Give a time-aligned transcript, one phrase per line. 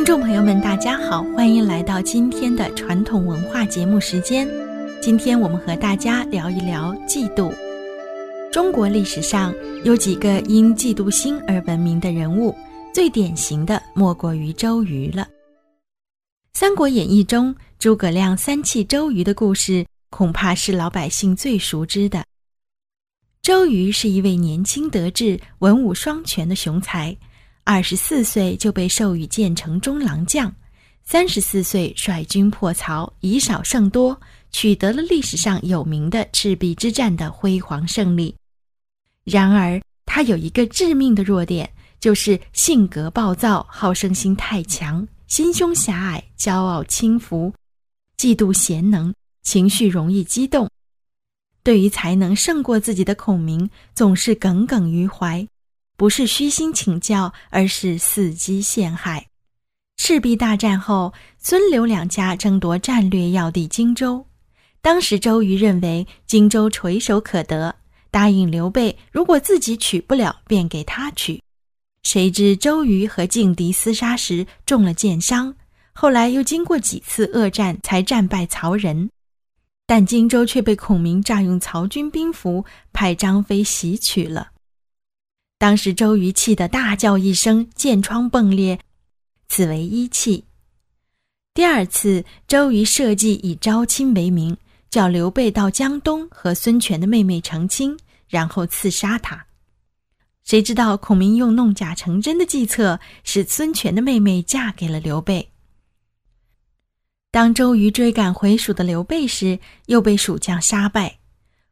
[0.00, 4.48] 听众朋友们，大家好，欢迎来到今天的传统文化节目时间。
[4.98, 7.54] 今天我们和大家聊一聊嫉妒。
[8.50, 12.56] 中国历史上有几个因嫉妒心而闻名的人物，
[12.94, 15.22] 最典型的莫过于周瑜了。
[16.54, 22.24] 《三国演义》中诸葛亮三气周瑜的故事，恐怕是老百姓最熟知的。
[23.42, 27.14] 周瑜是一位年轻得志、文武双全的雄才。
[27.64, 30.52] 二十四岁就被授予建成中郎将，
[31.04, 34.20] 三十四岁率军破曹，以少胜多，
[34.50, 38.34] 取得了历史上有名的赤壁之战的辉煌胜利。
[39.24, 41.70] 然而，他有一个致命的弱点，
[42.00, 47.52] 就是性格暴躁、好胜心太强、心胸狭隘、骄傲轻浮、
[48.16, 50.68] 嫉妒贤能、情绪容易激动。
[51.62, 55.46] 对于才能胜过自己的孔明，总是耿耿于怀。
[56.00, 59.26] 不是虚心请教，而是伺机陷害。
[59.98, 64.24] 赤壁大战后，孙刘两家争夺战略要地荆州。
[64.80, 67.76] 当时周瑜认为荆州垂手可得，
[68.10, 71.42] 答应刘备，如果自己取不了，便给他取。
[72.02, 75.54] 谁知周瑜和劲敌厮杀时中了箭伤，
[75.92, 79.10] 后来又经过几次恶战，才战败曹仁。
[79.86, 84.52] 但荆州却被孔明诈用曹军兵符，派张飞袭取了。
[85.60, 88.80] 当时周瑜气得大叫一声，箭疮迸裂，
[89.46, 90.42] 此为一气。
[91.52, 94.56] 第二次，周瑜设计以招亲为名，
[94.88, 97.94] 叫刘备到江东和孙权的妹妹成亲，
[98.26, 99.44] 然后刺杀他。
[100.44, 105.50] 谁知道孔明用弄假成真的计策，使孙权的妹妹嫁给了刘备。
[107.30, 111.18] 当周瑜追赶回蜀的刘备时，又被蜀将杀败。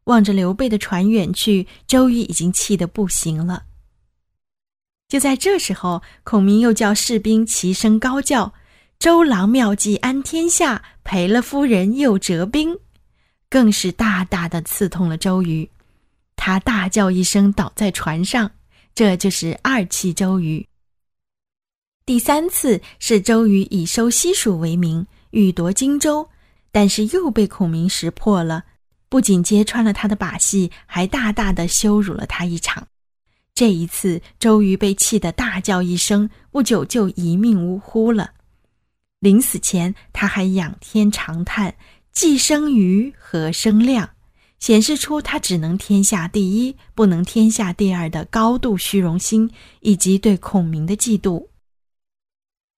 [0.05, 3.65] 望着刘备的船远去，周瑜已经气得不行了。
[5.09, 8.53] 就在这时候，孔明又叫士兵齐声高叫
[9.01, 12.79] ：“周郎妙计安天下，赔了夫人又折兵。”
[13.49, 15.71] 更是大大的刺痛了周瑜，
[16.37, 18.51] 他大叫一声倒在船上。
[18.95, 20.67] 这就是二气周瑜。
[22.05, 26.29] 第三次是周瑜以收西蜀为名，欲夺荆州，
[26.71, 28.65] 但是又被孔明识破了，
[29.09, 32.87] 不仅揭穿了他的把戏，还大大的羞辱了他一场。
[33.59, 38.31] 这一次，周瑜被气得大叫一声，不久就一命呜呼了。
[39.19, 41.75] 临死前，他还仰天长叹
[42.15, 44.11] ：“既生瑜，何生亮？”
[44.61, 51.49] 显示出他只能天下第一，不能天下第二的高度虚荣心以及对孔明的嫉妒。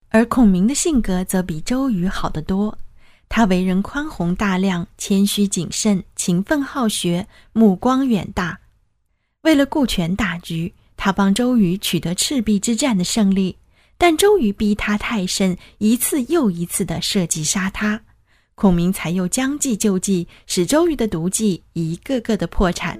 [0.09, 2.75] 而孔明的性格则比周瑜好得多，
[3.29, 8.60] 他为人宽宏大量、谦虚谨慎、勤奋好学、目光远大。
[9.43, 13.57] 为了顾全大局，他帮周瑜取得赤壁之战的胜利，
[13.97, 17.99] 但周瑜逼他太甚，一次又一次的设计杀他，
[18.53, 22.99] 孔明才又将计就计，使周瑜的毒计一个个的破产。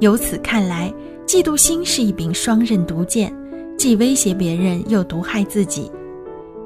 [0.00, 0.90] 由此看来，
[1.26, 3.30] 嫉妒心是一柄双刃毒剑，
[3.76, 5.92] 既威胁别人，又毒害自己。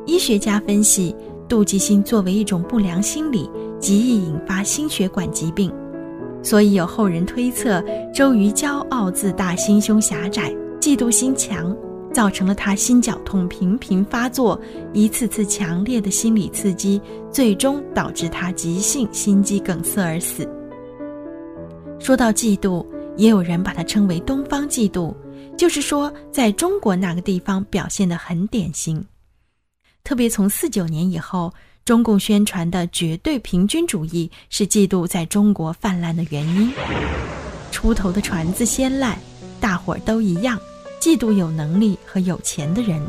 [0.06, 1.16] 医学家分析，
[1.48, 3.50] 妒忌心作为一种不良心理，
[3.80, 5.72] 极易引发心血管疾病。
[6.42, 7.82] 所以有后人推测，
[8.12, 11.75] 周瑜骄傲自大、心胸狭窄、嫉妒心强，
[12.12, 14.60] 造成了他心绞痛频频发作，
[14.92, 17.00] 一次次强烈的心理刺激，
[17.31, 20.48] 最终导致他急性心肌梗塞而死。
[22.00, 22.84] 说到嫉妒，
[23.16, 25.14] 也有人把它称为“东方嫉妒”，
[25.56, 29.06] 就是说在中国那个地方表现得很典型，
[30.02, 31.52] 特别从四九年以后。
[31.84, 36.70] 中共宣传的绝对平均主义是嫉妒在中国泛滥的原因。
[37.72, 39.19] 出头的船子先烂，
[39.61, 40.58] 大伙儿都一样，
[41.00, 43.02] 嫉妒有能力和有钱的人。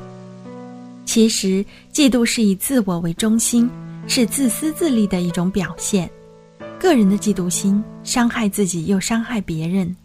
[1.06, 3.70] 其实，嫉妒是以自我为中心，
[4.08, 6.10] 是自私自利的一种表现。
[6.80, 9.96] 个人的嫉妒心伤害自己又伤害别人，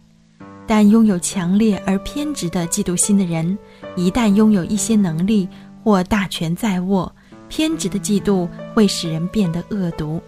[0.66, 3.56] 但拥有强烈而偏执的嫉妒心的人，
[3.96, 5.48] 一旦拥有一些能力
[5.82, 7.10] 或大权在握。
[7.48, 10.20] 偏执的嫉妒会使人变得恶毒，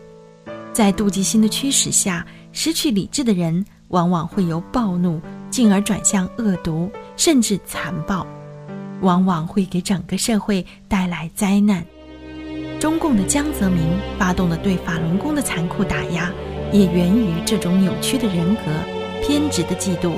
[0.73, 5.21] 在妒忌心的驱使下，失去理智的人往往会由暴怒
[5.51, 8.27] 进而转向恶毒，甚至残暴，
[9.01, 11.85] 往往会给整个社会带来灾难。
[12.79, 13.83] 中共的江泽民
[14.19, 16.33] 发动的对法轮功的残酷打压，
[16.73, 18.63] 也源于这种扭曲的人格、
[19.23, 20.13] 偏执的嫉妒。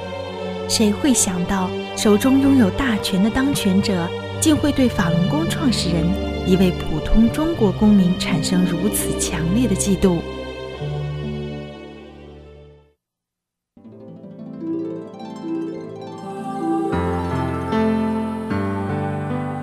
[0.69, 4.09] 谁会想到，手中拥有大权的当权者，
[4.41, 6.32] 竟会对法轮功创始人？
[6.45, 10.19] 一位普通中国公民产生如此强烈的嫉妒。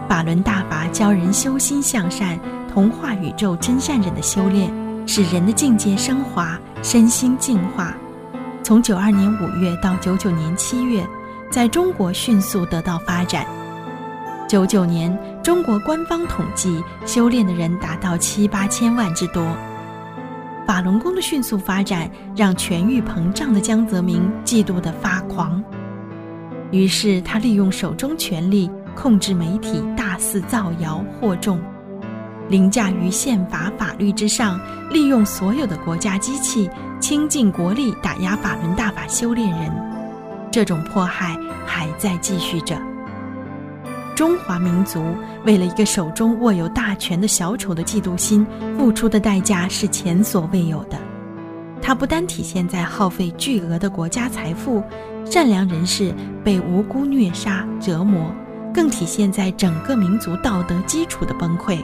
[0.08, 2.40] 法轮大法教人修心向善、
[2.74, 4.72] 同化宇宙真善人的修炼，
[5.06, 7.96] 使人的境界升华、身心净化。
[8.64, 11.06] 从九二年五月到九九年七月，
[11.52, 13.59] 在中国迅速得到发展。
[14.50, 19.46] 九九年，中国官方统计修炼的人达到七八千万之多。
[20.66, 25.64] 法轮功的迅速发展，让权欲膨胀的江泽民嫉妒得发狂。
[26.72, 31.62] 于是，他利用手中权力控制媒体，大肆造谣惑众，
[32.48, 34.60] 凌驾于宪法法律之上，
[34.90, 36.68] 利用所有的国家机器
[37.00, 39.72] 倾尽国力打压法轮大法修炼人。
[40.50, 41.38] 这种迫害
[41.68, 42.76] 还在继续着。
[44.20, 45.02] 中华民族
[45.46, 48.46] 为了一个手中握有大权的小丑的嫉妒心，
[48.78, 50.98] 付出的代价是前所未有的。
[51.82, 54.84] 它不单体现在耗费巨额的国家财富。
[55.24, 56.14] 善良人士
[56.44, 58.30] 被无辜虐杀折磨，
[58.74, 61.78] 更体现在整个民族道德基础的崩溃。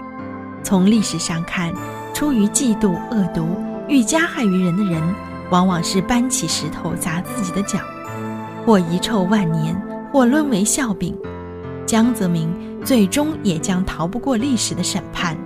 [0.61, 1.73] 从历史上看，
[2.13, 3.47] 出于嫉妒、恶毒、
[3.87, 5.01] 欲加害于人的人，
[5.51, 7.79] 往往是搬起石头砸自己的脚，
[8.65, 9.73] 或遗臭万年，
[10.11, 11.17] 或沦为笑柄。
[11.85, 12.49] 江泽民
[12.83, 15.44] 最终也将逃不过历史的审判。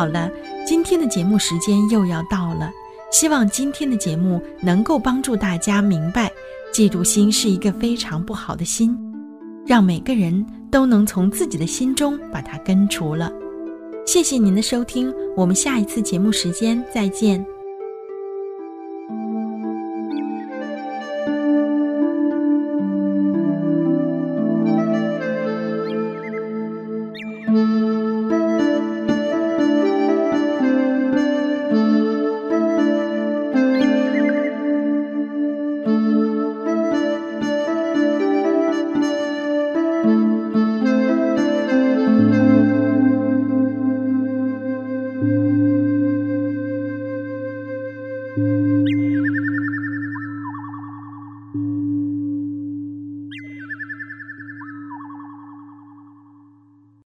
[0.00, 0.30] 好了，
[0.66, 2.72] 今天的节目时间又要到了。
[3.12, 6.32] 希望今天的节目能够帮助大家明白，
[6.72, 8.96] 嫉妒心是一个非常不好的心，
[9.66, 13.30] 让每个人都能从自己的心中把它根除了。
[14.06, 17.44] 谢谢您的收听，我们下一次节目时间再见。